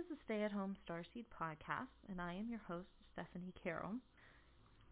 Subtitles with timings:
[0.00, 3.96] is the Stay at Home Starseed podcast, and I am your host, Stephanie Carroll.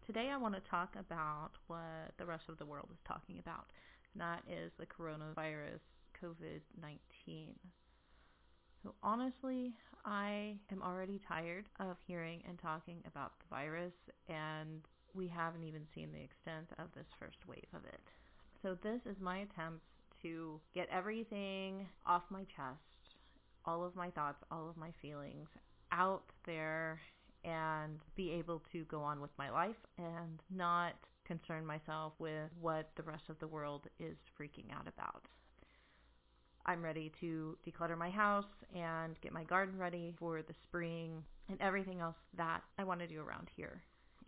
[0.05, 3.65] Today I want to talk about what the rest of the world is talking about,
[4.13, 5.81] and that is the coronavirus
[6.21, 7.55] COVID 19.
[8.83, 9.73] So honestly,
[10.05, 13.93] I am already tired of hearing and talking about the virus,
[14.27, 14.81] and
[15.15, 18.01] we haven't even seen the extent of this first wave of it.
[18.61, 19.81] So this is my attempt
[20.21, 22.98] to get everything off my chest,
[23.65, 25.47] all of my thoughts, all of my feelings
[25.91, 26.99] out there
[27.43, 30.93] and be able to go on with my life and not
[31.25, 35.23] concern myself with what the rest of the world is freaking out about.
[36.65, 38.45] I'm ready to declutter my house
[38.75, 43.07] and get my garden ready for the spring and everything else that I want to
[43.07, 43.81] do around here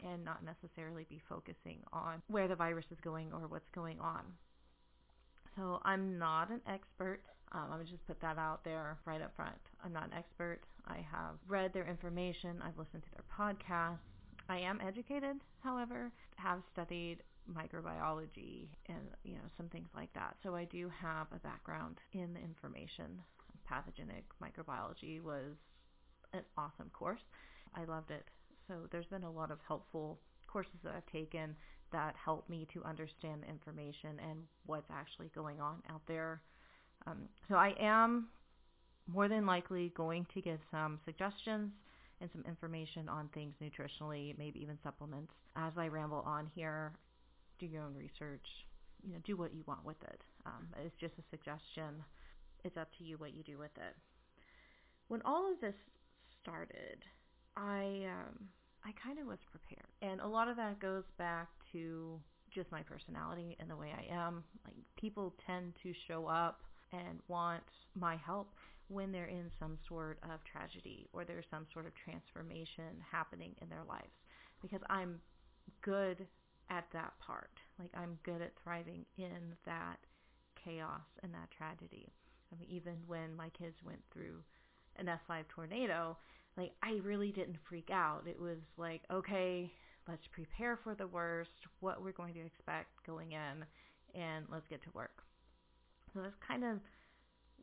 [0.04, 4.24] and not necessarily be focusing on where the virus is going or what's going on.
[5.56, 7.22] So I'm not an expert.
[7.54, 9.58] Um, going to just put that out there right up front.
[9.84, 10.60] I'm not an expert.
[10.88, 12.62] I have read their information.
[12.64, 14.00] I've listened to their podcasts.
[14.50, 17.18] I am educated, however, have studied
[17.52, 20.36] microbiology and you know some things like that.
[20.44, 23.22] So I do have a background in the information.
[23.68, 25.56] Pathogenic microbiology was
[26.34, 27.22] an awesome course.
[27.76, 28.26] I loved it.
[28.68, 31.56] So there's been a lot of helpful courses that I've taken
[31.92, 36.42] that help me to understand the information and what's actually going on out there.
[37.08, 37.18] Um,
[37.50, 38.28] so I am
[39.08, 41.72] more than likely going to give some suggestions
[42.22, 46.94] and some information on things nutritionally, maybe even supplements as I ramble on here
[47.62, 48.46] do your own research.
[49.04, 50.22] You know, do what you want with it.
[50.46, 52.04] Um, it's just a suggestion.
[52.64, 53.96] It's up to you what you do with it.
[55.08, 55.76] When all of this
[56.42, 56.98] started,
[57.56, 58.50] I um,
[58.84, 62.20] I kind of was prepared, and a lot of that goes back to
[62.54, 64.44] just my personality and the way I am.
[64.66, 66.62] Like people tend to show up
[66.94, 67.64] and want
[67.96, 68.54] my help
[68.88, 73.70] when they're in some sort of tragedy or there's some sort of transformation happening in
[73.70, 74.12] their lives
[74.62, 75.20] because I'm
[75.82, 76.28] good
[76.70, 77.52] at that part.
[77.80, 79.98] Like I'm good at thriving in that
[80.64, 82.12] chaos and that tragedy.
[82.52, 84.44] I mean, even when my kids went through
[84.98, 86.18] an F5 tornado,
[86.58, 88.24] like I really didn't freak out.
[88.28, 89.72] It was like, okay,
[90.08, 91.50] let's prepare for the worst,
[91.80, 93.66] what we're going to expect going in,
[94.20, 95.24] and let's get to work.
[96.14, 96.80] So that's kind of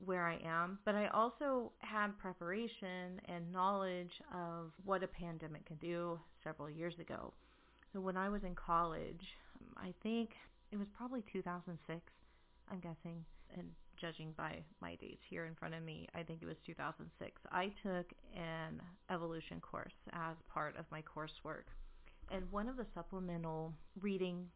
[0.05, 5.77] where I am, but I also had preparation and knowledge of what a pandemic can
[5.77, 7.33] do several years ago.
[7.93, 9.25] So when I was in college,
[9.77, 10.31] I think
[10.71, 12.01] it was probably 2006,
[12.71, 13.25] I'm guessing,
[13.57, 13.67] and
[14.01, 17.41] judging by my dates here in front of me, I think it was 2006.
[17.51, 18.81] I took an
[19.11, 21.67] evolution course as part of my coursework.
[22.31, 24.47] And one of the supplemental reading,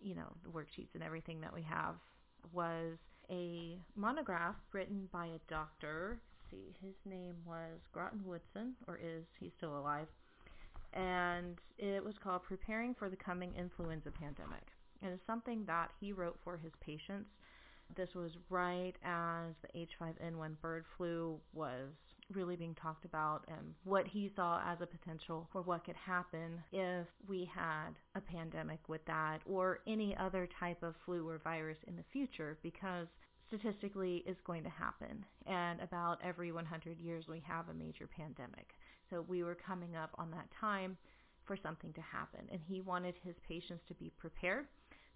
[0.00, 1.94] you know, the worksheets and everything that we have
[2.52, 2.98] was
[3.30, 6.18] a monograph written by a doctor.
[6.18, 10.06] Let's see, his name was Grattan Woodson, or is he still alive?
[10.94, 14.66] and it was called Preparing for the Coming Influenza Pandemic.
[15.02, 17.28] And it's something that he wrote for his patients.
[17.96, 21.90] This was right as the H5N1 bird flu was
[22.32, 26.62] really being talked about and what he saw as a potential for what could happen
[26.72, 31.76] if we had a pandemic with that or any other type of flu or virus
[31.86, 33.06] in the future because
[33.46, 38.70] statistically is going to happen and about every 100 years we have a major pandemic.
[39.10, 40.96] So we were coming up on that time
[41.44, 42.40] for something to happen.
[42.50, 44.66] And he wanted his patients to be prepared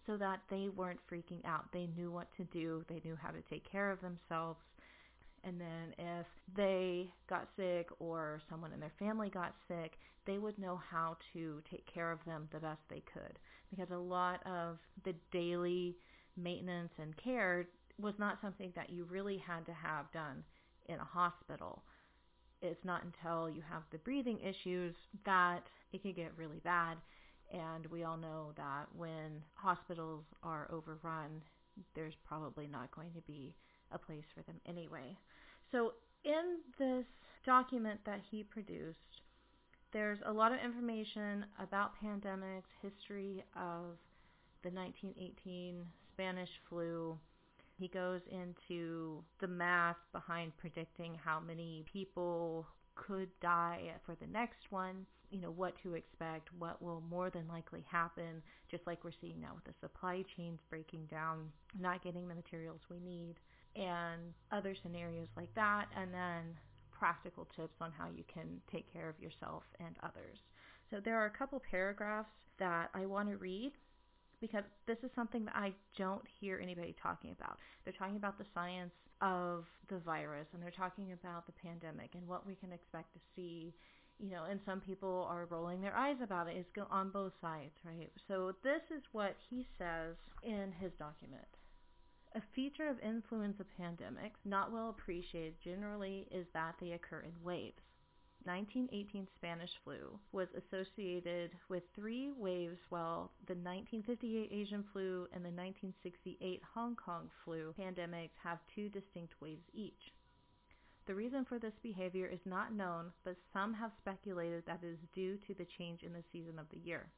[0.07, 1.67] so that they weren't freaking out.
[1.73, 2.85] They knew what to do.
[2.89, 4.61] They knew how to take care of themselves.
[5.49, 9.93] And then if they got sick or someone in their family got sick,
[10.27, 13.39] they would know how to take care of them the best they could.
[13.71, 15.97] Because a lot of the daily
[16.37, 17.67] maintenance and care
[17.99, 20.45] was not something that you really had to have done
[20.87, 21.83] in a hospital
[22.63, 24.95] it's not until you have the breathing issues
[25.25, 26.99] that it can get really bad.
[27.53, 31.43] And we all know that when hospitals are overrun,
[31.95, 33.55] there's probably not going to be
[33.93, 35.17] a place for them anyway.
[35.73, 35.93] So
[36.25, 37.05] in this
[37.45, 38.99] document that he produced,
[39.93, 43.97] there's a lot of information about pandemics, history of
[44.63, 47.19] the 1918 Spanish flu,
[47.79, 52.67] he goes into the math behind predicting how many people
[52.97, 57.47] could die for the next one, you know, what to expect, what will more than
[57.47, 62.27] likely happen, just like we're seeing now with the supply chains breaking down, not getting
[62.27, 63.37] the materials we need,
[63.79, 66.57] and other scenarios like that, and then
[66.99, 70.39] practical tips on how you can take care of yourself and others.
[70.91, 73.73] So there are a couple paragraphs that I want to read
[74.41, 77.59] because this is something that I don't hear anybody talking about.
[77.85, 82.27] They're talking about the science of the virus and they're talking about the pandemic and
[82.27, 83.75] what we can expect to see.
[84.19, 86.57] You know, and some people are rolling their eyes about it.
[86.57, 88.11] It's on both sides, right?
[88.27, 91.47] So this is what he says in his document.
[92.35, 97.81] A feature of influenza pandemics not well appreciated generally is that they occur in waves.
[98.45, 105.51] 1918 Spanish flu was associated with three waves while the 1958 Asian flu and the
[105.51, 110.13] 1968 Hong Kong flu pandemics have two distinct waves each.
[111.07, 115.09] The reason for this behavior is not known, but some have speculated that it is
[115.15, 117.09] due to the change in the season of the year.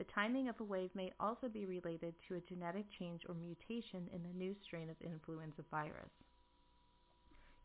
[0.00, 4.08] The timing of a wave may also be related to a genetic change or mutation
[4.14, 6.08] in the new strain of influenza virus.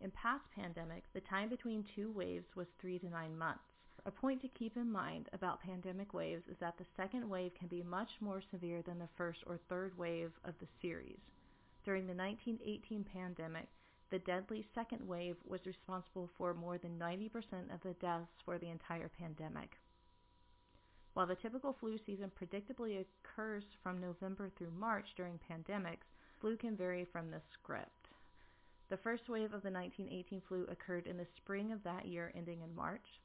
[0.01, 3.63] In past pandemics, the time between two waves was three to nine months.
[4.05, 7.69] A point to keep in mind about pandemic waves is that the second wave can
[7.69, 11.21] be much more severe than the first or third wave of the series.
[11.85, 13.69] During the 1918 pandemic,
[14.11, 18.69] the deadly second wave was responsible for more than 90% of the deaths for the
[18.69, 19.77] entire pandemic.
[21.15, 26.75] While the typical flu season predictably occurs from November through March during pandemics, flu can
[26.75, 28.09] vary from this script.
[28.89, 32.63] The first wave of the 1918 flu occurred in the spring of that year, ending
[32.63, 33.21] in March.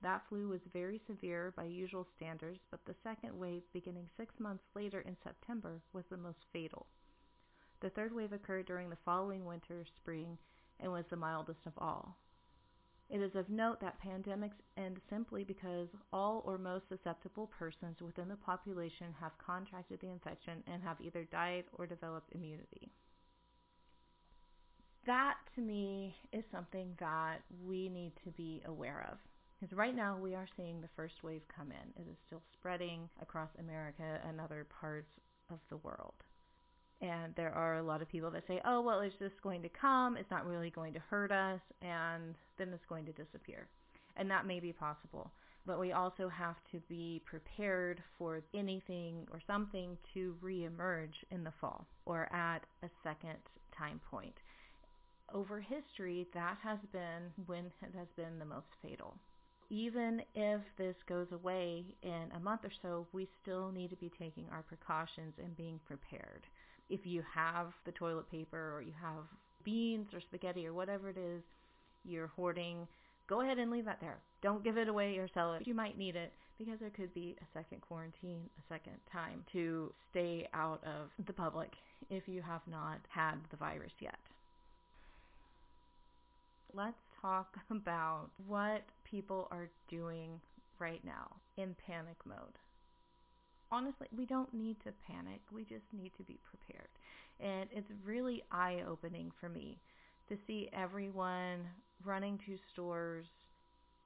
[0.00, 4.64] That flu was very severe by usual standards, but the second wave, beginning six months
[4.74, 6.86] later in September, was the most fatal.
[7.80, 10.38] The third wave occurred during the following winter, spring,
[10.80, 12.16] and was the mildest of all.
[13.10, 18.28] It is of note that pandemics end simply because all or most susceptible persons within
[18.28, 22.90] the population have contracted the infection and have either died or developed immunity
[25.06, 29.18] that to me is something that we need to be aware of.
[29.60, 32.02] Because right now we are seeing the first wave come in.
[32.02, 35.10] It is still spreading across America and other parts
[35.50, 36.14] of the world.
[37.04, 39.68] And there are a lot of people that say, oh, well, it's just going to
[39.68, 40.16] come.
[40.16, 41.60] It's not really going to hurt us.
[41.82, 43.68] And then it's going to disappear.
[44.16, 45.30] And that may be possible.
[45.66, 51.52] But we also have to be prepared for anything or something to reemerge in the
[51.60, 53.38] fall or at a second
[53.76, 54.34] time point
[55.32, 59.14] over history, that has been when it has been the most fatal.
[59.70, 64.12] Even if this goes away in a month or so, we still need to be
[64.18, 66.46] taking our precautions and being prepared.
[66.90, 69.24] If you have the toilet paper or you have
[69.64, 71.42] beans or spaghetti or whatever it is
[72.04, 72.86] you're hoarding,
[73.28, 74.18] go ahead and leave that there.
[74.42, 75.66] Don't give it away or sell it.
[75.66, 79.92] You might need it because there could be a second quarantine, a second time to
[80.10, 81.70] stay out of the public
[82.10, 84.18] if you have not had the virus yet
[86.74, 90.40] let's talk about what people are doing
[90.78, 92.58] right now in panic mode.
[93.74, 95.40] Honestly, we don't need to panic.
[95.52, 96.88] We just need to be prepared.
[97.40, 99.78] And it's really eye opening for me
[100.28, 101.60] to see everyone
[102.04, 103.26] running to stores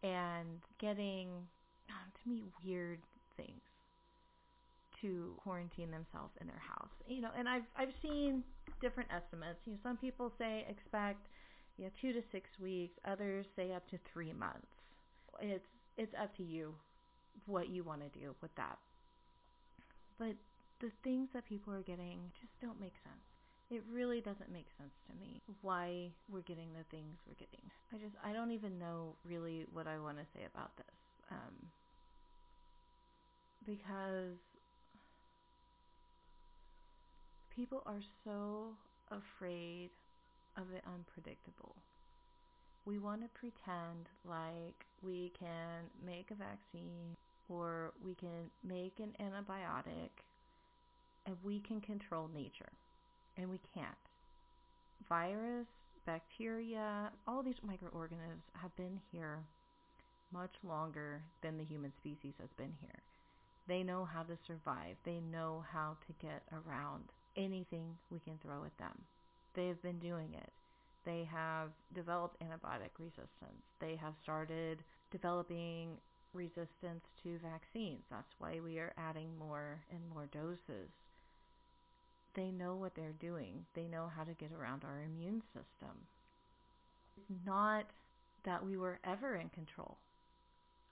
[0.02, 1.28] and getting,
[1.90, 3.00] um, to me, weird
[3.36, 3.62] things
[5.00, 6.90] to quarantine themselves in their house.
[7.06, 8.42] You know, and I've I've seen
[8.80, 9.60] different estimates.
[9.66, 11.26] You know, some people say expect
[11.76, 12.94] you know, two to six weeks.
[13.06, 14.66] Others say up to three months.
[15.40, 15.66] It's
[15.96, 16.74] it's up to you
[17.46, 18.78] what you want to do with that.
[20.18, 20.34] But
[20.80, 23.22] the things that people are getting just don't make sense.
[23.70, 27.64] It really doesn't make sense to me why we're getting the things we're getting.
[27.92, 30.96] I just I don't even know really what I want to say about this.
[31.30, 31.68] Um,
[33.66, 34.38] because
[37.54, 38.70] people are so
[39.10, 39.90] afraid
[40.56, 41.76] of the unpredictable.
[42.86, 47.14] We want to pretend like we can make a vaccine
[47.48, 50.10] or we can make an antibiotic
[51.26, 52.72] and we can control nature.
[53.36, 53.86] And we can't.
[55.08, 55.66] Virus,
[56.06, 59.38] bacteria, all these microorganisms have been here
[60.32, 63.00] much longer than the human species has been here.
[63.68, 64.96] They know how to survive.
[65.04, 67.04] They know how to get around
[67.36, 68.98] anything we can throw at them.
[69.54, 70.50] They've been doing it.
[71.04, 73.62] They have developed antibiotic resistance.
[73.80, 74.78] They have started
[75.10, 75.98] developing
[76.38, 78.04] resistance to vaccines.
[78.10, 80.88] That's why we are adding more and more doses.
[82.34, 83.66] They know what they're doing.
[83.74, 85.96] They know how to get around our immune system.
[87.16, 87.84] It's not
[88.44, 89.98] that we were ever in control.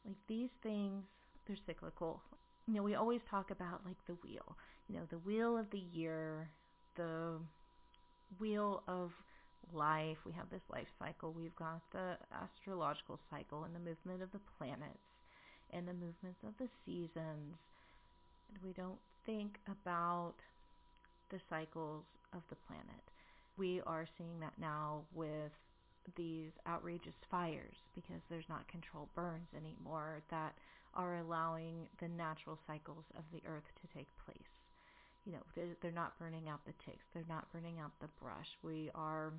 [0.04, 1.04] Like these things,
[1.46, 2.20] they're cyclical.
[2.66, 4.56] You know, we always talk about like the wheel.
[4.88, 6.48] You know, the wheel of the year,
[6.96, 7.38] the
[8.40, 9.12] wheel of
[9.72, 10.18] life.
[10.26, 11.32] We have this life cycle.
[11.32, 15.05] We've got the astrological cycle and the movement of the planets
[15.72, 17.56] and the movements of the seasons.
[18.64, 20.34] We don't think about
[21.30, 23.04] the cycles of the planet.
[23.58, 25.52] We are seeing that now with
[26.16, 30.54] these outrageous fires because there's not controlled burns anymore that
[30.94, 34.52] are allowing the natural cycles of the earth to take place.
[35.24, 35.42] You know,
[35.82, 38.46] they're not burning out the ticks, they're not burning out the brush.
[38.62, 39.32] We are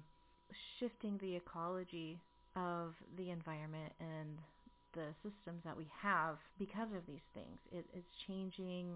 [0.79, 2.19] shifting the ecology
[2.55, 4.37] of the environment and
[4.97, 7.59] the systems that we have because of these things.
[7.71, 8.89] It, it's changing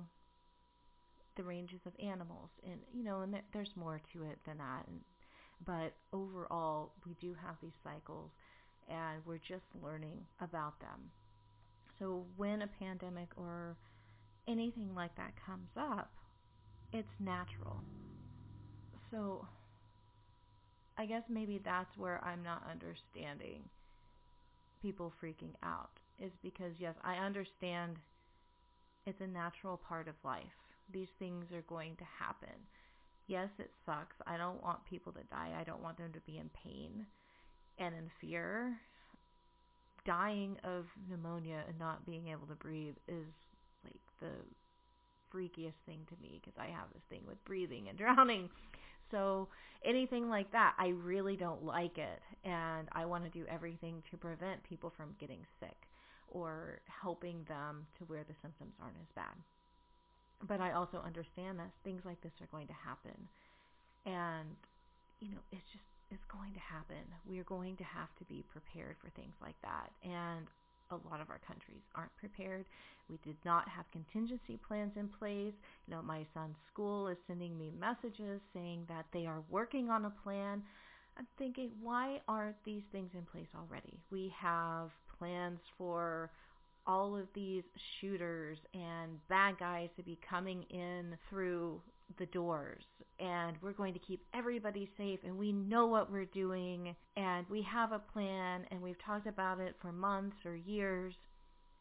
[1.37, 4.85] the ranges of animals, and you know, and there's more to it than that.
[4.87, 4.99] And,
[5.65, 8.31] but overall, we do have these cycles,
[8.89, 11.11] and we're just learning about them.
[11.99, 13.77] So when a pandemic or
[14.47, 16.09] anything like that comes up,
[16.91, 17.83] it's natural.
[19.11, 19.45] So
[20.97, 23.69] I guess maybe that's where I'm not understanding
[24.81, 27.97] people freaking out is because yes, I understand
[29.05, 30.43] it's a natural part of life.
[30.93, 32.55] These things are going to happen.
[33.27, 34.15] Yes, it sucks.
[34.27, 35.51] I don't want people to die.
[35.59, 37.05] I don't want them to be in pain
[37.79, 38.77] and in fear.
[40.05, 43.27] Dying of pneumonia and not being able to breathe is
[43.83, 44.33] like the
[45.33, 48.49] freakiest thing to me because I have this thing with breathing and drowning.
[49.11, 49.49] So
[49.83, 52.21] anything like that, I really don't like it.
[52.43, 55.77] And I want to do everything to prevent people from getting sick
[56.29, 59.35] or helping them to where the symptoms aren't as bad.
[60.47, 63.17] But I also understand that things like this are going to happen.
[64.05, 64.49] And,
[65.19, 67.03] you know, it's just, it's going to happen.
[67.25, 69.91] We're going to have to be prepared for things like that.
[70.03, 70.47] And
[70.91, 72.65] a lot of our countries aren't prepared.
[73.09, 75.53] We did not have contingency plans in place.
[75.87, 80.05] You know, my son's school is sending me messages saying that they are working on
[80.05, 80.63] a plan.
[81.17, 83.99] I'm thinking, why aren't these things in place already?
[84.11, 86.31] We have plans for
[86.87, 87.63] all of these
[87.99, 91.81] shooters and bad guys to be coming in through
[92.17, 92.83] the doors
[93.19, 97.61] and we're going to keep everybody safe and we know what we're doing and we
[97.61, 101.13] have a plan and we've talked about it for months or years.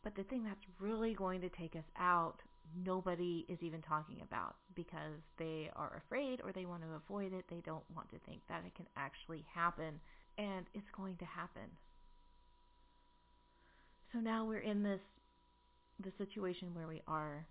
[0.03, 2.37] But the thing that's really going to take us out,
[2.85, 7.45] nobody is even talking about because they are afraid or they want to avoid it.
[7.51, 10.01] They don't want to think that it can actually happen
[10.39, 11.69] and it's going to happen.
[14.13, 15.01] So now we're in this
[16.03, 17.47] the situation where we are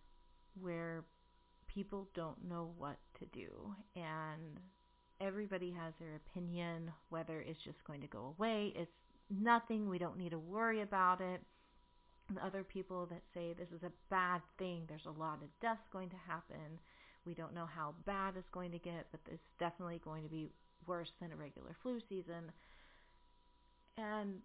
[0.59, 1.03] where
[1.73, 3.49] people don't know what to do
[3.95, 4.59] and
[5.21, 8.91] everybody has their opinion whether it's just going to go away it's
[9.29, 11.41] nothing we don't need to worry about it.
[12.29, 15.87] And other people that say this is a bad thing there's a lot of deaths
[15.91, 16.79] going to happen
[17.25, 20.51] we don't know how bad it's going to get but it's definitely going to be
[20.87, 22.51] worse than a regular flu season.
[23.97, 24.35] And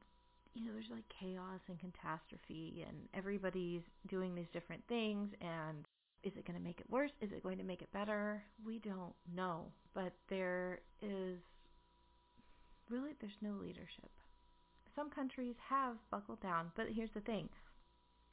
[0.54, 5.84] you know there's like chaos and catastrophe and everybody's doing these different things and
[6.24, 7.10] is it going to make it worse?
[7.20, 8.42] Is it going to make it better?
[8.64, 9.66] We don't know.
[9.94, 11.38] But there is
[12.90, 14.10] really, there's no leadership.
[14.96, 17.48] Some countries have buckled down, but here's the thing.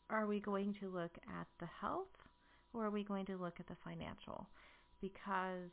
[0.09, 2.15] Are we going to look at the health
[2.73, 4.47] or are we going to look at the financial?
[5.01, 5.69] Because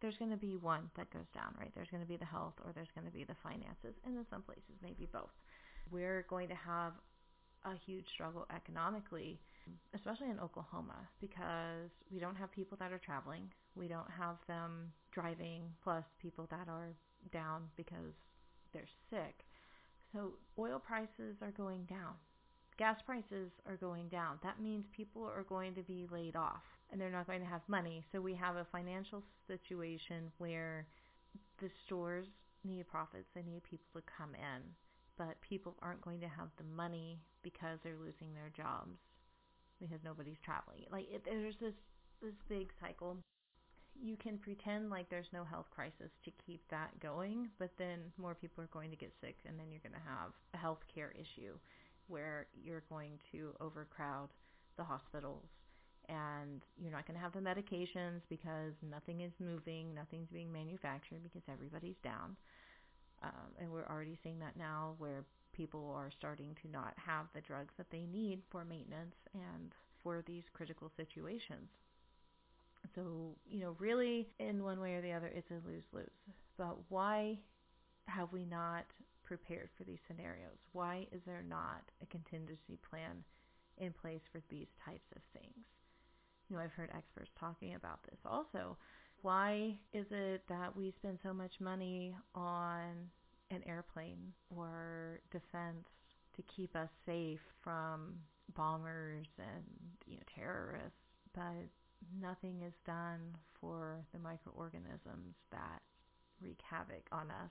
[0.00, 1.70] there's going to be one that goes down, right?
[1.74, 4.26] There's going to be the health or there's going to be the finances, and in
[4.30, 5.32] some places, maybe both.
[5.90, 6.92] We're going to have
[7.64, 9.40] a huge struggle economically
[9.94, 13.50] especially in Oklahoma, because we don't have people that are traveling.
[13.74, 16.94] We don't have them driving, plus people that are
[17.32, 18.14] down because
[18.72, 19.44] they're sick.
[20.12, 22.14] So oil prices are going down.
[22.78, 24.38] Gas prices are going down.
[24.42, 27.62] That means people are going to be laid off and they're not going to have
[27.68, 28.04] money.
[28.12, 30.86] So we have a financial situation where
[31.60, 32.26] the stores
[32.64, 33.26] need profits.
[33.34, 34.62] They need people to come in,
[35.16, 38.98] but people aren't going to have the money because they're losing their jobs
[39.80, 40.84] because nobody's traveling.
[40.90, 41.74] Like it, there's this
[42.22, 43.16] this big cycle.
[43.98, 48.34] You can pretend like there's no health crisis to keep that going, but then more
[48.34, 51.12] people are going to get sick, and then you're going to have a health care
[51.12, 51.56] issue
[52.08, 54.28] where you're going to overcrowd
[54.76, 55.44] the hospitals
[56.08, 61.22] and you're not going to have the medications because nothing is moving, nothing's being manufactured
[61.22, 62.36] because everybody's down.
[63.22, 65.24] Um, and we're already seeing that now where
[65.56, 69.72] people are starting to not have the drugs that they need for maintenance and
[70.02, 71.68] for these critical situations.
[72.94, 76.06] So, you know, really in one way or the other, it's a lose-lose.
[76.56, 77.38] But why
[78.06, 78.84] have we not
[79.24, 80.58] prepared for these scenarios?
[80.72, 83.24] Why is there not a contingency plan
[83.78, 85.64] in place for these types of things?
[86.48, 88.76] You know, I've heard experts talking about this also.
[89.22, 93.10] Why is it that we spend so much money on
[93.50, 95.86] an airplane or defense
[96.36, 98.14] to keep us safe from
[98.54, 99.64] bombers and
[100.06, 100.98] you know terrorists
[101.34, 101.68] but
[102.20, 103.20] nothing is done
[103.60, 105.80] for the microorganisms that
[106.40, 107.50] wreak havoc on us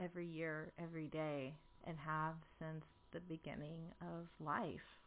[0.00, 4.98] every year, every day, and have since the beginning of life.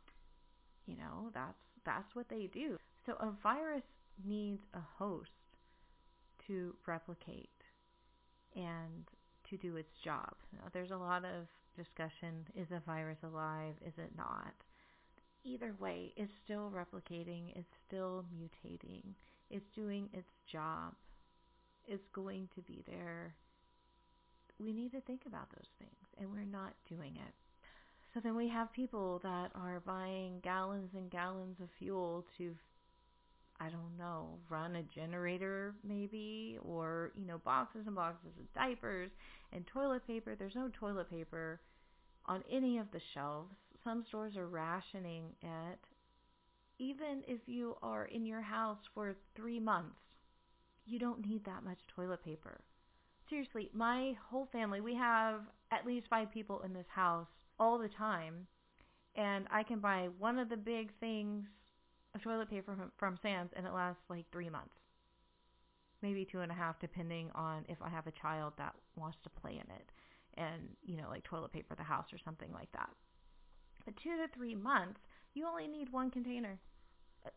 [0.86, 2.78] You know, that's that's what they do.
[3.06, 3.84] So a virus
[4.26, 5.32] needs a host
[6.48, 7.50] to replicate
[8.56, 9.06] and
[9.50, 10.34] to do its job.
[10.54, 14.54] Now, there's a lot of discussion, is a virus alive, is it not?
[15.44, 19.04] Either way, it's still replicating, it's still mutating,
[19.50, 20.94] it's doing its job,
[21.88, 23.34] it's going to be there.
[24.60, 27.34] We need to think about those things, and we're not doing it.
[28.14, 32.56] So then we have people that are buying gallons and gallons of fuel to
[33.60, 39.10] I don't know, run a generator maybe, or, you know, boxes and boxes of diapers
[39.52, 40.36] and toilet paper.
[40.36, 41.60] There's no toilet paper
[42.26, 43.56] on any of the shelves.
[43.84, 45.80] Some stores are rationing it.
[46.80, 49.98] Even if you are in your house for three months,
[50.86, 52.62] you don't need that much toilet paper.
[53.30, 57.28] Seriously, my whole family, we have at least five people in this house
[57.60, 58.48] all the time.
[59.16, 61.46] And I can buy one of the big things
[62.18, 64.76] of toilet paper from, from Sam's and it lasts like three months.
[66.02, 69.30] Maybe two and a half depending on if I have a child that wants to
[69.30, 69.92] play in it
[70.38, 72.90] and, you know, like toilet paper the house or something like that.
[73.86, 75.00] But two to three months,
[75.34, 76.60] you only need one container.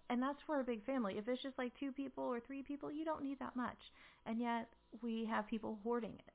[0.09, 1.15] And that's for a big family.
[1.17, 3.79] If it's just like two people or three people, you don't need that much.
[4.27, 4.69] And yet
[5.03, 6.35] we have people hoarding it.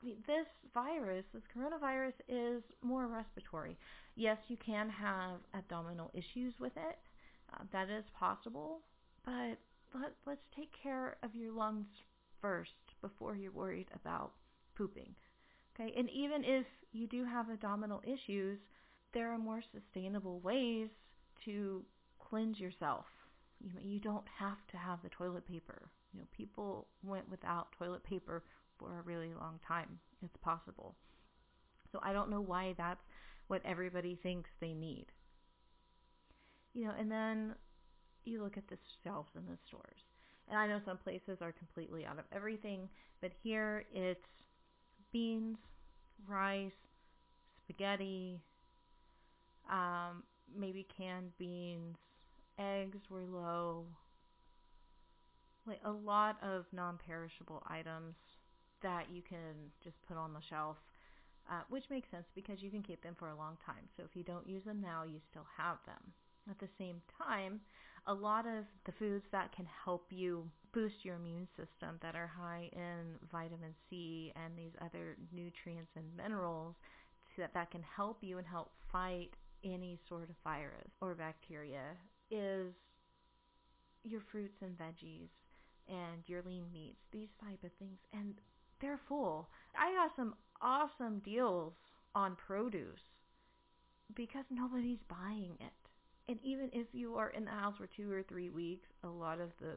[0.00, 3.76] I mean, this virus, this coronavirus is more respiratory.
[4.16, 6.96] Yes, you can have abdominal issues with it.
[7.52, 8.80] Uh, that is possible,
[9.24, 9.58] but
[9.94, 11.86] let, let's take care of your lungs
[12.40, 14.32] first before you're worried about
[14.76, 15.14] pooping.
[15.74, 18.58] Okay, and even if you do have abdominal issues,
[19.12, 20.88] there are more sustainable ways
[21.44, 21.82] to
[22.18, 23.06] cleanse yourself.
[23.60, 25.88] You know, you don't have to have the toilet paper.
[26.12, 28.42] You know, people went without toilet paper
[28.78, 29.98] for a really long time.
[30.22, 30.94] It's possible.
[31.92, 33.02] So I don't know why that's
[33.48, 35.06] what everybody thinks they need.
[36.74, 37.54] You know, and then
[38.24, 40.00] you look at the shelves in the stores.
[40.48, 42.88] And I know some places are completely out of everything,
[43.20, 44.26] but here it's
[45.12, 45.58] beans,
[46.26, 46.72] rice,
[47.62, 48.40] spaghetti,
[49.70, 50.24] um,
[50.56, 51.96] maybe canned beans,
[52.58, 53.86] eggs were low,
[55.66, 58.16] like a lot of non-perishable items
[58.82, 60.76] that you can just put on the shelf,
[61.50, 63.88] uh, which makes sense because you can keep them for a long time.
[63.96, 66.12] So if you don't use them now, you still have them.
[66.50, 67.60] At the same time,
[68.06, 72.26] a lot of the foods that can help you boost your immune system that are
[72.26, 76.74] high in vitamin C and these other nutrients and minerals
[77.38, 79.30] that, that can help you and help fight
[79.64, 81.96] any sort of virus or bacteria
[82.30, 82.72] is
[84.04, 85.28] your fruits and veggies
[85.88, 87.98] and your lean meats, these type of things.
[88.12, 88.34] And
[88.80, 89.48] they're full.
[89.78, 91.74] I got some awesome deals
[92.14, 93.00] on produce
[94.14, 95.89] because nobody's buying it.
[96.30, 99.40] And even if you are in the house for two or three weeks, a lot
[99.40, 99.74] of the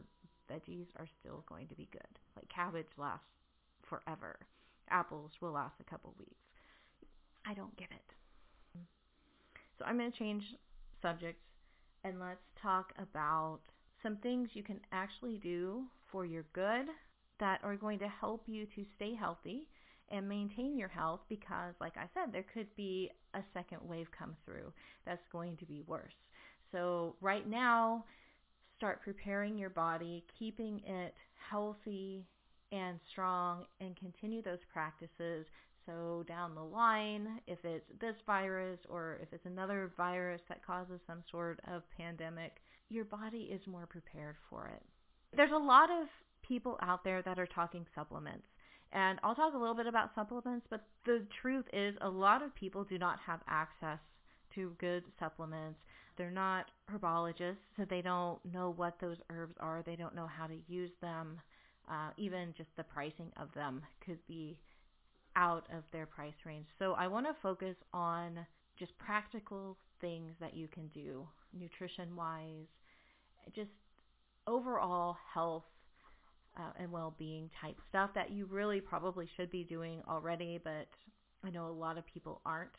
[0.54, 2.02] veggies are still going to be good.
[2.36, 3.26] Like cabbage lasts
[3.90, 4.38] forever.
[4.92, 6.46] Apples will last a couple weeks.
[7.44, 8.80] I don't get it.
[9.80, 10.44] So I'm going to change
[11.02, 11.42] subjects
[12.04, 13.62] and let's talk about
[14.04, 16.86] some things you can actually do for your good
[17.40, 19.68] that are going to help you to stay healthy
[20.12, 24.36] and maintain your health because like I said there could be a second wave come
[24.46, 24.72] through
[25.04, 26.14] that's going to be worse.
[26.74, 28.04] So right now,
[28.76, 31.14] start preparing your body, keeping it
[31.50, 32.26] healthy
[32.74, 35.46] and strong, and continue those practices.
[35.86, 41.00] So down the line, if it's this virus or if it's another virus that causes
[41.06, 42.58] some sort of pandemic,
[42.90, 44.82] your body is more prepared for it.
[45.36, 46.08] There's a lot of
[46.42, 48.46] people out there that are talking supplements.
[48.92, 52.54] And I'll talk a little bit about supplements, but the truth is a lot of
[52.56, 54.00] people do not have access
[54.56, 55.80] to good supplements.
[56.18, 59.84] They're not herbologists, so they don't know what those herbs are.
[59.86, 61.40] They don't know how to use them.
[61.90, 64.58] Uh, even just the pricing of them could be
[65.36, 66.68] out of their price range.
[66.80, 68.46] So I want to focus on
[68.78, 72.68] just practical things that you can do nutrition wise,
[73.56, 73.72] just
[74.48, 75.64] overall health
[76.58, 80.88] uh, and well-being type stuff that you really probably should be doing already, but
[81.44, 82.72] I know a lot of people aren't.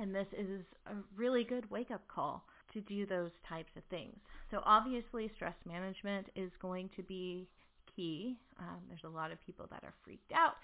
[0.00, 4.16] And this is a really good wake up call to do those types of things.
[4.50, 7.48] So obviously stress management is going to be
[7.94, 8.36] key.
[8.58, 10.54] Um, there's a lot of people that are freaked out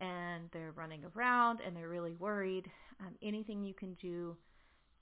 [0.00, 2.70] and they're running around and they're really worried.
[3.00, 4.36] Um, anything you can do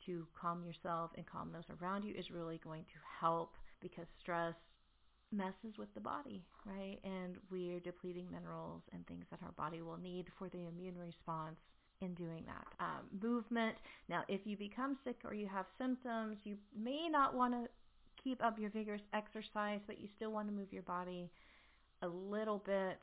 [0.06, 3.56] to calm yourself and calm those around you is really going to help.
[3.80, 4.54] because stress
[5.32, 6.98] messes with the body, right?
[7.04, 11.56] And we're depleting minerals and things that our body will need for the immune response
[12.02, 12.66] in doing that.
[12.80, 13.76] Um, movement.
[14.08, 17.68] Now, if you become sick or you have symptoms, you may not want to
[18.22, 21.30] keep up your vigorous exercise, but you still want to move your body
[22.02, 22.98] a little bit,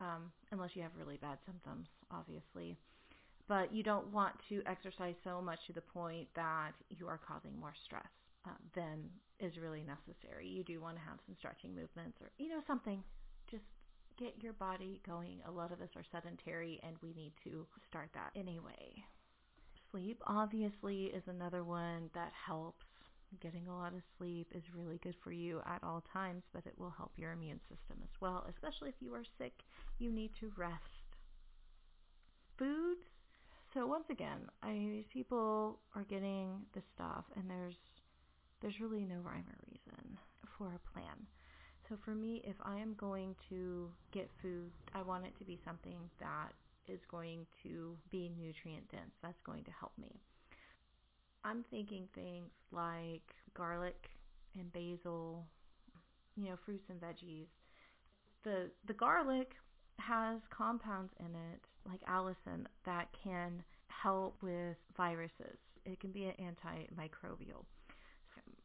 [0.00, 2.76] um, unless you have really bad symptoms, obviously.
[3.46, 7.58] But you don't want to exercise so much to the point that you are causing
[7.60, 8.08] more stress
[8.46, 10.46] uh, than is really necessary.
[10.46, 13.02] You do want to have some stretching movements or, you know, something.
[13.50, 13.64] Just
[14.18, 15.40] get your body going.
[15.46, 19.04] A lot of us are sedentary and we need to start that anyway.
[19.90, 22.84] Sleep obviously is another one that helps.
[23.40, 26.78] Getting a lot of sleep is really good for you at all times, but it
[26.78, 29.52] will help your immune system as well, especially if you are sick.
[29.98, 30.80] You need to rest.
[32.58, 33.02] Foods.
[33.72, 37.74] So once again, I people are getting this stuff and there's
[38.62, 40.18] there's really no rhyme or reason
[40.56, 41.26] for a plan.
[41.94, 45.60] So for me, if I am going to get food, I want it to be
[45.64, 46.50] something that
[46.88, 49.14] is going to be nutrient dense.
[49.22, 50.20] That's going to help me.
[51.44, 53.22] I'm thinking things like
[53.56, 54.10] garlic
[54.58, 55.44] and basil,
[56.36, 57.46] you know, fruits and veggies.
[58.42, 59.52] The the garlic
[60.00, 65.58] has compounds in it like allicin that can help with viruses.
[65.84, 67.66] It can be an antimicrobial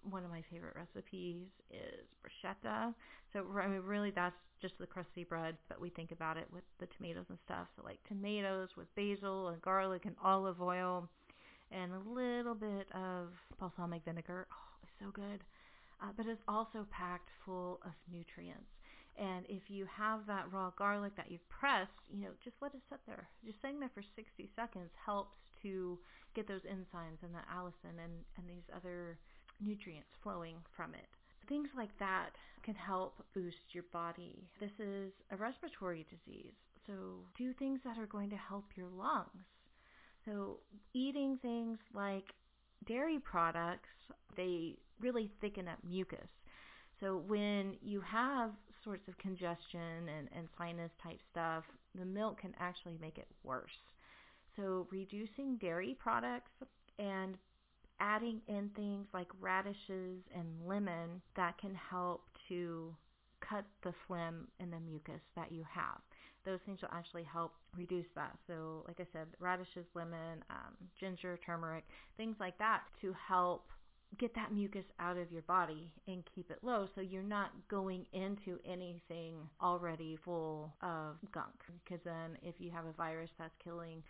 [0.03, 2.93] one of my favorite recipes is bruschetta.
[3.33, 6.63] So I mean, really, that's just the crusty bread, but we think about it with
[6.79, 7.67] the tomatoes and stuff.
[7.75, 11.09] So like tomatoes with basil and garlic and olive oil,
[11.71, 14.47] and a little bit of balsamic vinegar.
[14.51, 15.41] Oh, it's so good.
[16.01, 18.71] Uh, but it's also packed full of nutrients.
[19.19, 22.79] And if you have that raw garlic that you've pressed, you know, just let it
[22.89, 23.27] sit there.
[23.43, 25.99] Just sitting there for 60 seconds helps to
[26.35, 29.19] get those enzymes and the allicin and, and these other
[29.61, 31.07] nutrients flowing from it.
[31.47, 32.29] Things like that
[32.63, 34.47] can help boost your body.
[34.59, 36.53] This is a respiratory disease,
[36.85, 36.93] so
[37.37, 39.45] do things that are going to help your lungs.
[40.25, 40.59] So,
[40.93, 42.25] eating things like
[42.87, 43.89] dairy products,
[44.35, 46.27] they really thicken up mucus.
[46.99, 48.51] So, when you have
[48.83, 51.63] sorts of congestion and, and sinus type stuff,
[51.97, 53.71] the milk can actually make it worse.
[54.55, 56.51] So, reducing dairy products
[56.97, 57.37] and
[57.99, 62.95] adding in things like radishes and lemon that can help to
[63.47, 65.99] cut the phlegm and the mucus that you have.
[66.45, 68.37] Those things will actually help reduce that.
[68.47, 71.83] So, like I said, radishes, lemon, um, ginger, turmeric,
[72.17, 73.65] things like that to help
[74.17, 78.05] get that mucus out of your body and keep it low so you're not going
[78.13, 81.53] into anything already full of gunk.
[81.83, 84.01] Because then, if you have a virus that's killing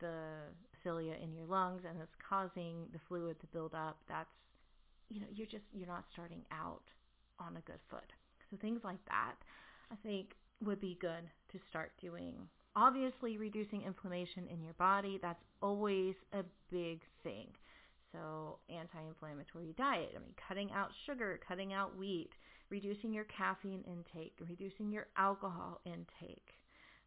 [0.00, 0.42] the
[0.88, 4.28] cilia in your lungs and it's causing the fluid to build up, that's
[5.10, 6.82] you know, you're just you're not starting out
[7.38, 8.12] on a good foot.
[8.50, 9.34] So things like that
[9.92, 10.32] I think
[10.64, 12.34] would be good to start doing.
[12.76, 17.48] Obviously reducing inflammation in your body, that's always a big thing.
[18.12, 22.30] So anti-inflammatory diet, I mean cutting out sugar, cutting out wheat,
[22.70, 26.57] reducing your caffeine intake, reducing your alcohol intake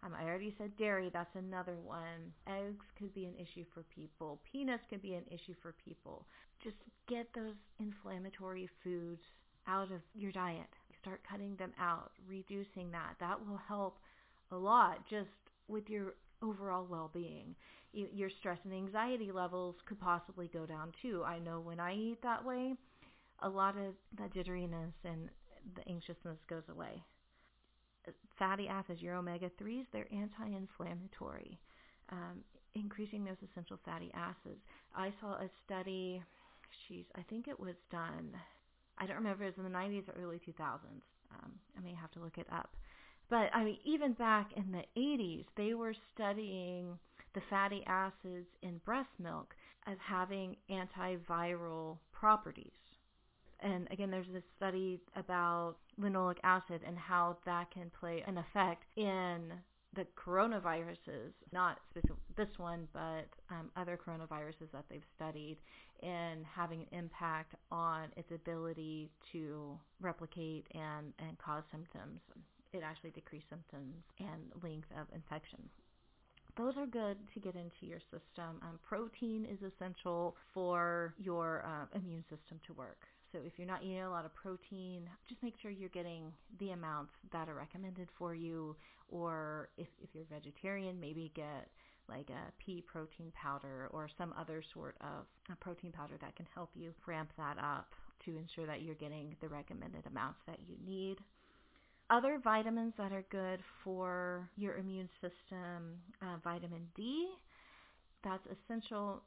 [0.03, 2.33] um, I already said dairy, that's another one.
[2.47, 4.39] Eggs could be an issue for people.
[4.51, 6.25] Peanuts could be an issue for people.
[6.63, 9.21] Just get those inflammatory foods
[9.67, 10.67] out of your diet.
[11.01, 13.15] Start cutting them out, reducing that.
[13.19, 13.99] That will help
[14.51, 15.29] a lot just
[15.67, 17.55] with your overall well-being.
[17.93, 21.23] Your stress and anxiety levels could possibly go down too.
[21.25, 22.73] I know when I eat that way,
[23.43, 25.29] a lot of that jitteriness and
[25.75, 27.03] the anxiousness goes away
[28.37, 31.59] fatty acids, your omega 3s, they're anti inflammatory,
[32.11, 32.43] um,
[32.75, 34.61] increasing those essential fatty acids.
[34.95, 36.21] I saw a study,
[36.87, 38.31] she's, I think it was done,
[38.97, 40.79] I don't remember, it was in the 90s or early 2000s.
[41.33, 42.75] Um, I may have to look it up.
[43.29, 46.99] But I mean, even back in the 80s, they were studying
[47.33, 49.55] the fatty acids in breast milk
[49.87, 52.90] as having antiviral properties
[53.61, 58.83] and again, there's this study about linoleic acid and how that can play an effect
[58.95, 59.53] in
[59.93, 61.79] the coronaviruses, not
[62.37, 65.57] this one, but um, other coronaviruses that they've studied,
[66.01, 72.21] and having an impact on its ability to replicate and, and cause symptoms.
[72.73, 75.59] It actually decreased symptoms and length of infection.
[76.57, 78.61] Those are good to get into your system.
[78.61, 83.07] Um, protein is essential for your uh, immune system to work.
[83.31, 86.71] So if you're not eating a lot of protein, just make sure you're getting the
[86.71, 88.75] amounts that are recommended for you.
[89.09, 91.69] Or if, if you're vegetarian, maybe get
[92.09, 95.25] like a pea protein powder or some other sort of
[95.59, 97.93] protein powder that can help you ramp that up
[98.25, 101.17] to ensure that you're getting the recommended amounts that you need.
[102.09, 107.29] Other vitamins that are good for your immune system, uh, vitamin D,
[108.23, 109.21] that's essential.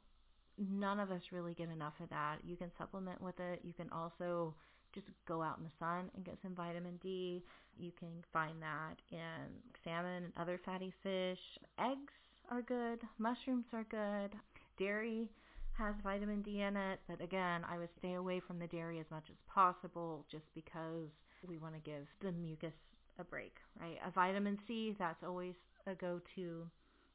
[0.57, 2.37] None of us really get enough of that.
[2.43, 3.61] You can supplement with it.
[3.63, 4.53] You can also
[4.93, 7.43] just go out in the sun and get some vitamin D.
[7.77, 9.51] You can find that in
[9.83, 11.39] salmon and other fatty fish.
[11.79, 12.13] Eggs
[12.49, 13.01] are good.
[13.17, 14.31] Mushrooms are good.
[14.77, 15.29] Dairy
[15.77, 19.11] has vitamin D in it, but again, I would stay away from the dairy as
[19.11, 21.09] much as possible just because
[21.45, 22.73] we want to give the mucus
[23.19, 23.97] a break, right?
[24.05, 26.65] A vitamin C, that's always a go-to.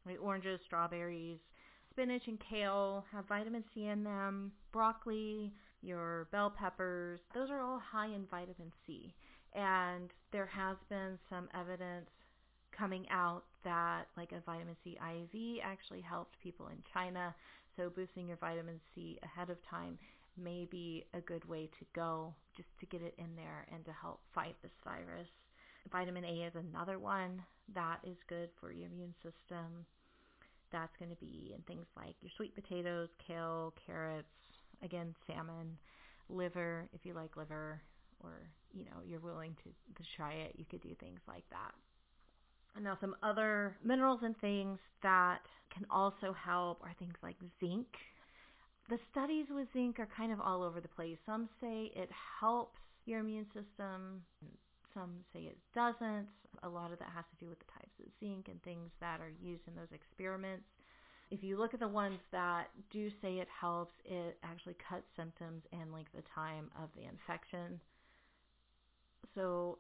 [0.07, 0.18] Right?
[0.20, 1.38] Oranges, strawberries,
[2.00, 4.52] spinach and kale have vitamin C in them.
[4.72, 9.14] Broccoli, your bell peppers, those are all high in vitamin C.
[9.54, 12.08] And there has been some evidence
[12.72, 17.34] coming out that like a vitamin C IV actually helped people in China.
[17.76, 19.98] So boosting your vitamin C ahead of time
[20.42, 23.92] may be a good way to go just to get it in there and to
[23.92, 25.28] help fight this virus.
[25.92, 27.42] Vitamin A is another one
[27.74, 29.84] that is good for your immune system.
[30.72, 34.28] That's going to be in things like your sweet potatoes, kale, carrots,
[34.83, 35.76] again, salmon,
[36.28, 37.80] liver, if you like liver,
[38.22, 41.72] or you know you're willing to, to try it, you could do things like that.
[42.76, 45.40] And now some other minerals and things that
[45.74, 47.87] can also help are things like zinc.
[48.88, 51.16] The studies with zinc are kind of all over the place.
[51.26, 54.22] Some say it helps your immune system.
[54.94, 56.26] Some say it doesn't.
[56.62, 59.20] A lot of that has to do with the types of zinc and things that
[59.20, 60.64] are used in those experiments.
[61.31, 65.62] If you look at the ones that do say it helps, it actually cuts symptoms
[65.72, 67.81] and length the time of the infection.
[69.35, 69.79] So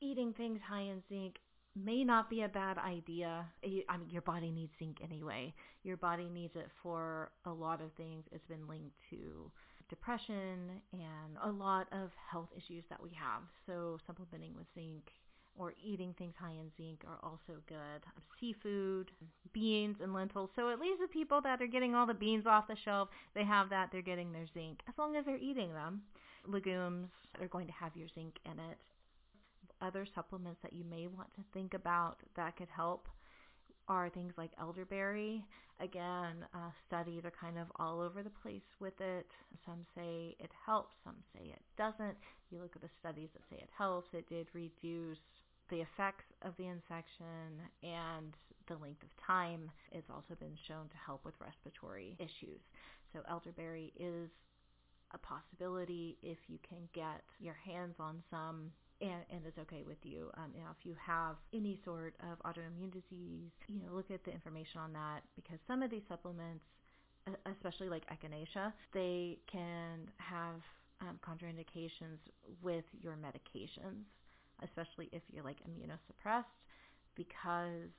[0.00, 1.36] eating things high in zinc
[1.74, 3.46] may not be a bad idea.
[3.88, 5.54] I mean, your body needs zinc anyway.
[5.82, 8.24] Your body needs it for a lot of things.
[8.30, 9.50] It's been linked to
[9.90, 13.42] depression and a lot of health issues that we have.
[13.66, 15.02] So supplementing with zinc
[15.58, 18.00] or eating things high in zinc are also good.
[18.06, 19.10] Um, seafood,
[19.52, 20.50] beans, and lentils.
[20.56, 23.44] So at least the people that are getting all the beans off the shelf, they
[23.44, 23.90] have that.
[23.92, 26.02] They're getting their zinc as long as they're eating them.
[26.46, 28.78] Legumes are going to have your zinc in it.
[29.82, 33.08] Other supplements that you may want to think about that could help
[33.90, 35.44] are things like elderberry.
[35.80, 39.26] Again, uh, studies are kind of all over the place with it.
[39.66, 42.16] Some say it helps, some say it doesn't.
[42.50, 45.18] You look at the studies that say it helps, it did reduce
[45.70, 48.32] the effects of the infection and
[48.68, 49.70] the length of time.
[49.90, 52.62] It's also been shown to help with respiratory issues.
[53.12, 54.30] So elderberry is
[55.12, 59.98] a possibility if you can get your hands on some and, and it's okay with
[60.02, 60.30] you.
[60.36, 64.32] Um, know, if you have any sort of autoimmune disease, you know, look at the
[64.32, 66.64] information on that because some of these supplements,
[67.46, 70.60] especially like echinacea, they can have
[71.00, 72.18] um, contraindications
[72.62, 74.04] with your medications
[74.62, 76.44] especially if you're like immunosuppressed,
[77.16, 77.90] because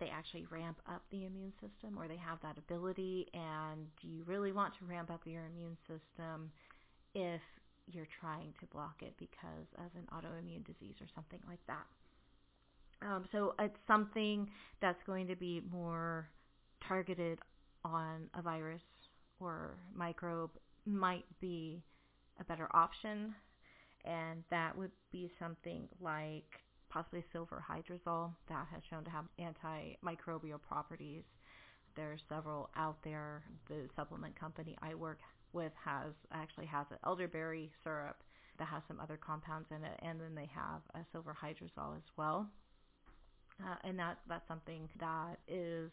[0.00, 3.26] they actually ramp up the immune system or they have that ability.
[3.34, 6.50] And you really want to ramp up your immune system
[7.14, 7.40] if
[7.92, 11.86] you're trying to block it because of an autoimmune disease or something like that?
[13.00, 14.48] Um, so it's something
[14.80, 16.28] that's going to be more
[16.86, 17.38] targeted
[17.84, 18.82] on a virus
[19.40, 20.50] or microbe
[20.84, 21.82] might be
[22.40, 23.34] a better option
[24.04, 26.44] and that would be something like
[26.88, 31.22] possibly silver hydrosol that has shown to have antimicrobial properties.
[31.96, 33.42] There are several out there.
[33.68, 35.18] The supplement company I work
[35.52, 38.22] with has actually has an elderberry syrup
[38.58, 42.02] that has some other compounds in it, and then they have a silver hydrosol as
[42.16, 42.48] well.
[43.62, 45.90] Uh, and that that's something that is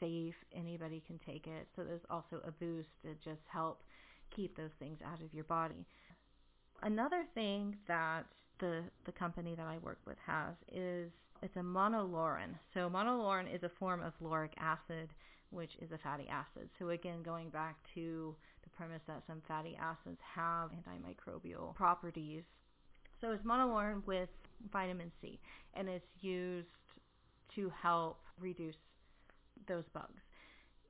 [0.00, 0.34] safe.
[0.54, 1.68] Anybody can take it.
[1.74, 3.82] So there's also a boost to just help
[4.34, 5.86] keep those things out of your body.
[6.82, 8.24] Another thing that
[8.58, 11.10] the the company that I work with has is
[11.42, 12.58] it's a monolaurin.
[12.74, 15.10] So monolaurin is a form of lauric acid,
[15.50, 16.70] which is a fatty acid.
[16.78, 18.34] So again, going back to
[18.66, 22.42] the premise that some fatty acids have antimicrobial properties.
[23.20, 24.28] So it's monolaurin with
[24.72, 25.38] vitamin C,
[25.74, 26.68] and it's used
[27.54, 28.76] to help reduce
[29.68, 30.20] those bugs.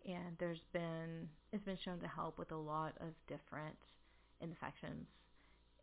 [0.06, 3.76] And there's been it's been shown to help with a lot of different
[4.40, 5.06] infections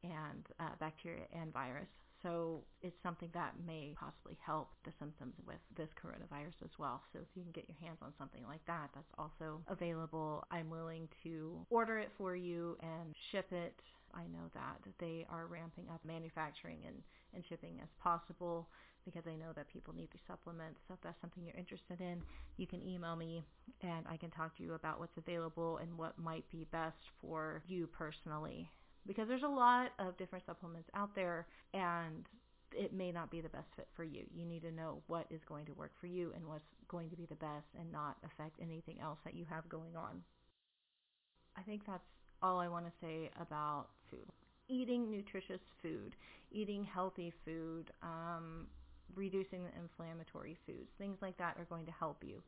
[0.03, 1.87] and uh, bacteria and virus.
[2.23, 7.01] So it's something that may possibly help the symptoms with this coronavirus as well.
[7.11, 10.43] So if you can get your hands on something like that, that's also available.
[10.49, 13.75] I'm willing to order it for you and ship it.
[14.13, 16.95] I know that they are ramping up manufacturing and,
[17.33, 18.67] and shipping as possible
[19.05, 20.79] because I know that people need these supplements.
[20.87, 22.21] So if that's something you're interested in,
[22.57, 23.43] you can email me
[23.81, 27.63] and I can talk to you about what's available and what might be best for
[27.67, 28.69] you personally
[29.07, 32.25] because there's a lot of different supplements out there and
[32.75, 34.23] it may not be the best fit for you.
[34.33, 37.15] You need to know what is going to work for you and what's going to
[37.15, 40.21] be the best and not affect anything else that you have going on.
[41.57, 42.03] I think that's
[42.41, 44.25] all I want to say about food.
[44.67, 46.15] Eating nutritious food,
[46.51, 48.67] eating healthy food, um,
[49.15, 52.41] reducing the inflammatory foods, things like that are going to help you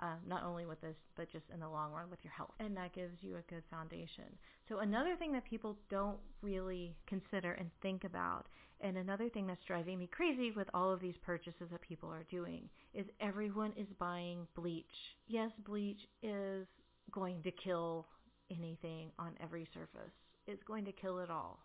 [0.00, 2.52] uh, not only with this, but just in the long run with your health.
[2.60, 4.24] And that gives you a good foundation.
[4.68, 8.46] So, another thing that people don't really consider and think about,
[8.80, 12.24] and another thing that's driving me crazy with all of these purchases that people are
[12.30, 14.84] doing, is everyone is buying bleach.
[15.28, 16.66] Yes, bleach is
[17.12, 18.06] going to kill
[18.50, 20.12] anything on every surface,
[20.46, 21.60] it's going to kill it all.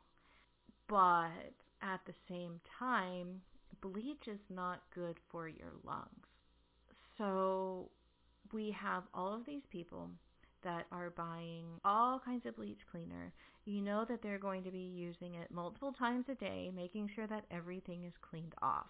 [0.87, 3.41] But at the same time,
[3.81, 6.27] bleach is not good for your lungs.
[7.17, 7.89] So
[8.53, 10.09] we have all of these people
[10.63, 13.33] that are buying all kinds of bleach cleaner.
[13.65, 17.27] You know that they're going to be using it multiple times a day, making sure
[17.27, 18.87] that everything is cleaned off.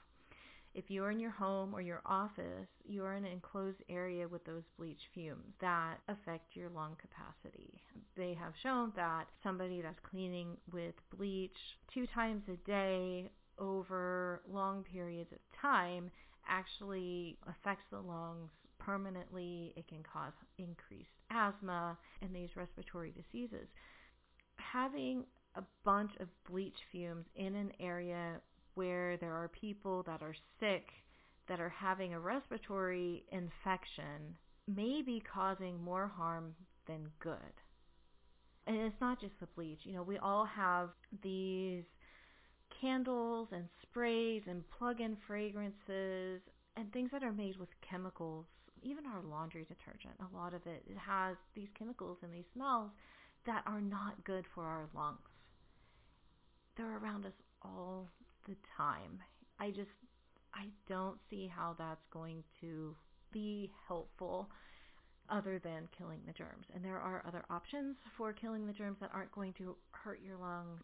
[0.74, 4.64] If you're in your home or your office, you're in an enclosed area with those
[4.78, 7.82] bleach fumes that affect your lung capacity.
[8.16, 11.58] They have shown that somebody that's cleaning with bleach
[11.94, 13.30] two times a day
[13.60, 16.10] over long periods of time
[16.48, 18.50] actually affects the lungs
[18.86, 19.74] permanently.
[19.76, 23.68] It can cause increased asthma and these respiratory diseases.
[24.58, 28.42] Having a bunch of bleach fumes in an area
[28.76, 30.88] where there are people that are sick,
[31.48, 36.54] that are having a respiratory infection, may be causing more harm
[36.88, 37.36] than good.
[38.68, 39.80] And it's not just the bleach.
[39.84, 40.90] You know, we all have
[41.24, 41.84] these
[42.80, 46.42] candles and sprays and plug-in fragrances
[46.78, 48.46] and things that are made with chemicals
[48.82, 52.90] even our laundry detergent, a lot of it, it has these chemicals and these smells
[53.46, 55.18] that are not good for our lungs.
[56.78, 58.08] They're around us all
[58.48, 59.20] the time.
[59.60, 59.90] I just,
[60.54, 62.96] I don't see how that's going to
[63.32, 64.50] be helpful
[65.30, 66.66] other than killing the germs.
[66.74, 70.38] And there are other options for killing the germs that aren't going to hurt your
[70.38, 70.82] lungs.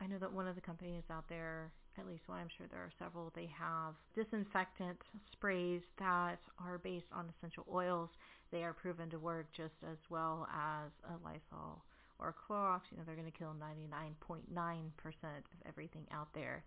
[0.00, 2.80] I know that one of the companies out there at least one, I'm sure there
[2.80, 4.98] are several, they have disinfectant
[5.32, 8.10] sprays that are based on essential oils.
[8.50, 11.82] They are proven to work just as well as a Lysol
[12.18, 12.80] or Clorox.
[12.90, 16.64] You know, they're going to kill 99.9% of everything out there.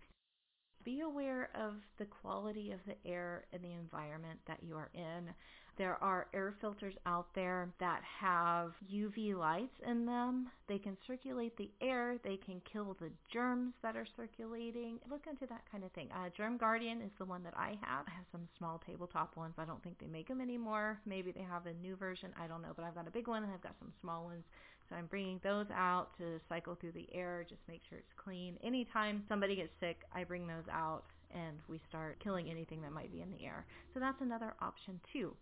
[0.84, 5.32] Be aware of the quality of the air and the environment that you are in.
[5.78, 10.50] There are air filters out there that have UV lights in them.
[10.68, 12.18] They can circulate the air.
[12.22, 14.98] They can kill the germs that are circulating.
[15.10, 16.08] Look into that kind of thing.
[16.12, 18.04] Uh, Germ Guardian is the one that I have.
[18.06, 19.54] I have some small tabletop ones.
[19.56, 21.00] I don't think they make them anymore.
[21.06, 22.34] Maybe they have a new version.
[22.38, 22.72] I don't know.
[22.76, 24.44] But I've got a big one and I've got some small ones.
[24.90, 28.58] So I'm bringing those out to cycle through the air, just make sure it's clean.
[28.62, 31.04] Anytime somebody gets sick, I bring those out
[31.34, 33.64] and we start killing anything that might be in the air.
[33.94, 35.34] So that's another option too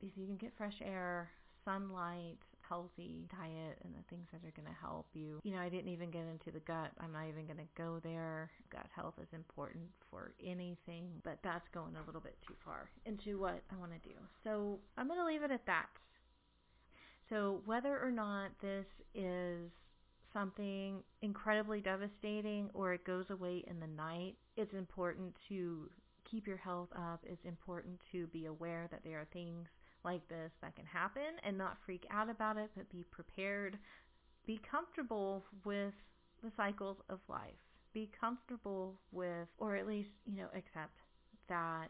[0.00, 1.30] if you can get fresh air,
[1.64, 5.40] sunlight, healthy diet, and the things that are going to help you.
[5.42, 6.90] You know, I didn't even get into the gut.
[7.00, 8.50] I'm not even going to go there.
[8.70, 13.38] Gut health is important for anything, but that's going a little bit too far into
[13.38, 14.14] what I want to do.
[14.44, 15.86] So I'm going to leave it at that.
[17.28, 19.70] So whether or not this is
[20.32, 25.90] something incredibly devastating or it goes away in the night, it's important to
[26.30, 27.24] keep your health up.
[27.26, 29.66] It's important to be aware that there are things
[30.06, 33.76] like this that can happen and not freak out about it, but be prepared.
[34.46, 35.92] Be comfortable with
[36.42, 37.58] the cycles of life.
[37.92, 40.96] Be comfortable with, or at least, you know, accept
[41.48, 41.88] that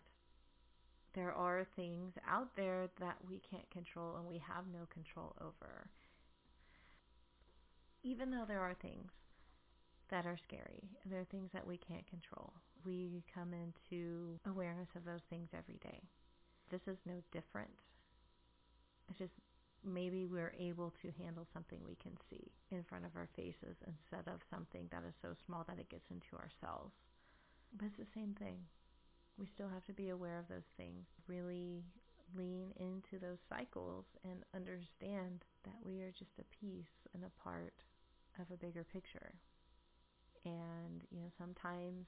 [1.15, 5.89] there are things out there that we can't control and we have no control over.
[8.03, 9.11] Even though there are things
[10.11, 12.53] that are scary, there are things that we can't control.
[12.85, 16.01] We come into awareness of those things every day.
[16.71, 17.71] This is no different
[19.09, 19.33] it's just
[19.85, 24.27] maybe we're able to handle something we can see in front of our faces instead
[24.27, 26.91] of something that is so small that it gets into our cells.
[27.77, 28.59] But it's the same thing.
[29.39, 31.85] We still have to be aware of those things, really
[32.35, 37.75] lean into those cycles and understand that we are just a piece and a part
[38.41, 39.35] of a bigger picture.
[40.45, 42.07] And, you know, sometimes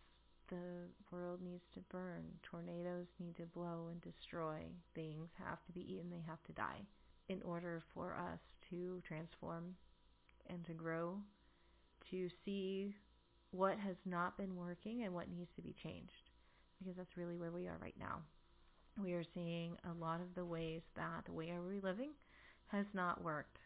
[0.49, 2.25] the world needs to burn.
[2.43, 4.61] Tornadoes need to blow and destroy.
[4.95, 6.11] Things have to be eaten.
[6.11, 6.83] They have to die
[7.29, 8.41] in order for us
[8.71, 9.77] to transform
[10.49, 11.19] and to grow,
[12.11, 12.95] to see
[13.51, 16.31] what has not been working and what needs to be changed.
[16.79, 18.21] Because that's really where we are right now.
[19.03, 22.11] We are seeing a lot of the ways that the way we're living
[22.69, 23.59] has not worked.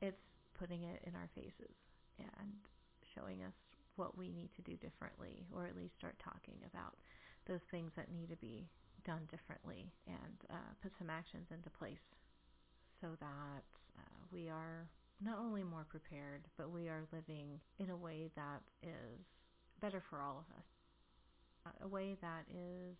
[0.00, 0.20] It's
[0.58, 1.74] putting it in our faces.
[2.18, 2.52] and
[3.14, 3.63] showing us
[3.96, 6.96] what we need to do differently, or at least start talking about
[7.46, 8.68] those things that need to be
[9.04, 12.04] done differently and uh, put some actions into place
[13.00, 13.64] so that
[13.98, 14.88] uh, we are
[15.22, 19.20] not only more prepared, but we are living in a way that is
[19.80, 22.96] better for all of us, a way that is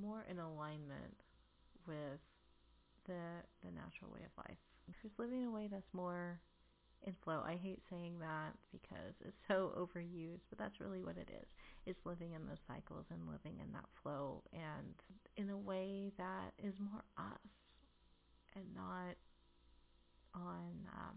[0.00, 1.16] more in alignment
[1.86, 2.20] with
[3.06, 4.58] the the natural way of life.
[5.02, 6.40] Just living in a way that's more
[7.04, 7.42] in flow.
[7.44, 11.48] I hate saying that because it's so overused, but that's really what it is.
[11.86, 14.94] It's living in those cycles and living in that flow and
[15.36, 17.50] in a way that is more us
[18.54, 19.16] and not
[20.34, 21.16] on um,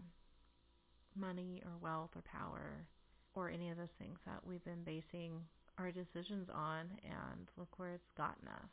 [1.14, 2.86] money or wealth or power
[3.34, 5.32] or any of those things that we've been basing
[5.78, 8.70] our decisions on and look where it's gotten us.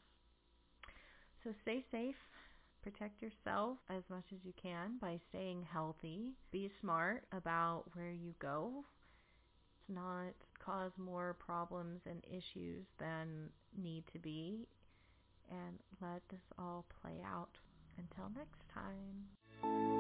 [1.43, 2.15] So stay safe
[2.83, 6.33] protect yourself as much as you can by staying healthy.
[6.51, 8.83] Be smart about where you go.
[9.87, 13.49] To not cause more problems and issues than
[13.81, 14.67] need to be.
[15.49, 17.57] And let this all play out.
[17.97, 19.92] Until next time.